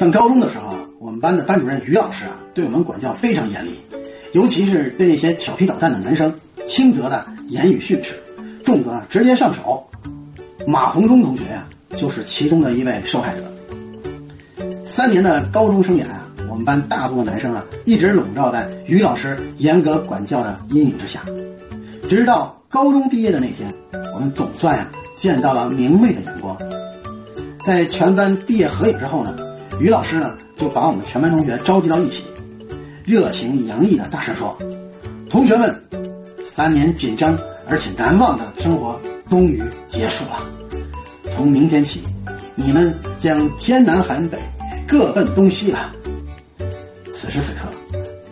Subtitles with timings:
[0.00, 3.78] 上高中的时候啊，我们班的班主任于老师啊，对我们管教非常严厉，
[4.32, 6.32] 尤其是对那些调皮捣蛋的男生，
[6.66, 8.14] 轻则的言语训斥，
[8.64, 9.86] 重则直接上手。
[10.66, 13.42] 马红忠同学呀、就是其中的一位受害者。
[14.86, 21.20] 三年的高中生涯啊，我们班大部分男生啊，一直笼罩在于老师严格管教的阴影之下。
[22.08, 23.70] 直到高中毕业的那天，
[24.14, 26.56] 我们总算呀、见到了明媚的阳光。
[27.66, 29.36] 在全班毕业合影之后呢，
[29.80, 32.22] 于老师呢就把我们全班同学召集到一起，
[33.02, 34.54] 热情洋溢的大声说
[35.30, 35.74] ：“同学们，
[36.46, 40.46] 三年紧张而且难忘的生活终于结束了。
[41.34, 42.02] 从明天起，
[42.54, 44.38] 你们将天南海北，
[44.86, 45.90] 各奔东西了。
[47.14, 47.66] 此时此刻，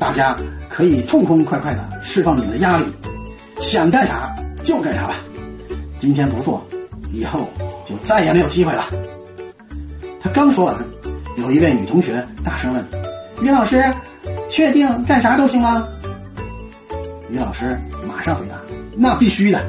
[0.00, 0.36] 大家
[0.68, 2.86] 可以痛痛快快的释放你们的压力，
[3.60, 4.34] 想干啥
[4.64, 5.14] 就干啥吧。
[6.00, 6.60] 今天不做，
[7.12, 7.48] 以后
[7.84, 8.90] 就再也没有机会了。”
[10.20, 10.76] 他刚说完，
[11.36, 12.84] 有一位女同学大声问
[13.42, 13.84] ：“于老师，
[14.48, 15.86] 确定干啥都行吗？”
[17.30, 17.78] 于老师
[18.08, 18.54] 马上回答
[18.96, 19.62] ：“那必须的。”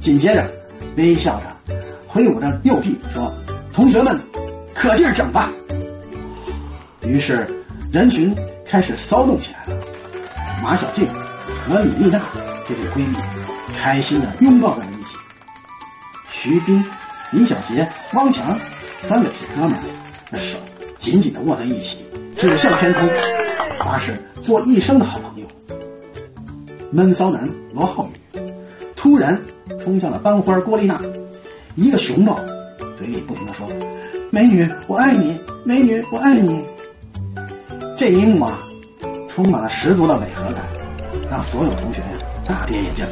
[0.00, 0.50] 紧接着，
[0.96, 1.76] 微笑着
[2.08, 3.32] 挥舞着右臂说
[3.72, 4.18] ：“同学们，
[4.74, 5.50] 可劲儿整吧！”
[7.04, 7.46] 于是，
[7.92, 8.34] 人群
[8.64, 9.82] 开始骚动起来了。
[10.62, 11.06] 马小静
[11.66, 12.20] 和李丽娜
[12.66, 13.16] 这对闺蜜
[13.76, 15.16] 开心的拥抱在了一起。
[16.30, 16.82] 徐斌、
[17.32, 18.58] 李小杰、汪强
[19.08, 19.78] 三个铁哥们，
[20.30, 20.56] 那手
[20.98, 21.98] 紧紧的握在一起，
[22.36, 23.08] 指向天空，
[23.80, 25.46] 发誓做一生的好朋友。
[26.92, 28.40] 闷骚男罗浩宇
[28.96, 29.40] 突然
[29.78, 31.00] 冲向了班花郭丽娜，
[31.74, 32.38] 一个熊抱，
[32.96, 33.66] 嘴里不停的说
[34.30, 36.64] ：“美女，我爱你，美女，我爱你。”
[37.96, 38.58] 这一幕啊，
[39.28, 40.64] 充满了十足的违和感，
[41.30, 42.06] 让所有同学呀
[42.46, 43.04] 大跌眼镜。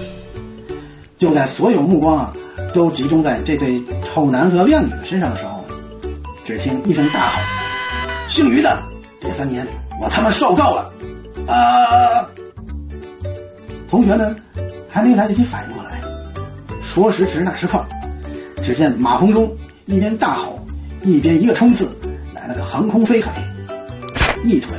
[1.16, 2.32] 就在所有目光啊
[2.72, 5.57] 都集中在这对丑男和靓女的身上的时候，
[6.48, 7.42] 只听一声大吼
[8.26, 8.82] ：“姓于的，
[9.20, 9.66] 这三年
[10.00, 10.90] 我他妈受够了！”
[11.46, 12.26] 啊！
[13.86, 14.34] 同学们
[14.88, 16.00] 还没来得及反应过来，
[16.80, 17.86] 说时迟那时快，
[18.64, 19.54] 只见马红忠
[19.84, 20.58] 一边大吼，
[21.02, 21.86] 一边一个冲刺，
[22.34, 23.30] 来了个横空飞腿，
[24.42, 24.70] 一腿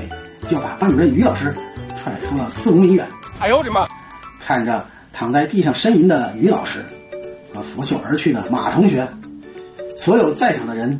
[0.49, 1.53] 就把班主任于老师
[1.95, 3.07] 踹出了四五米远。
[3.37, 3.87] 哎呦我的妈！
[4.43, 6.83] 看着躺在地上呻吟的于老师
[7.53, 9.07] 和拂袖而去的马同学，
[9.95, 10.99] 所有在场的人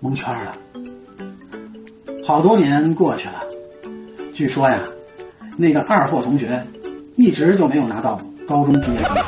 [0.00, 0.54] 蒙圈了。
[2.24, 3.42] 好多年过去了，
[4.34, 4.78] 据说呀，
[5.56, 6.64] 那个二货同学
[7.16, 9.22] 一直就没有拿到高中毕业证书。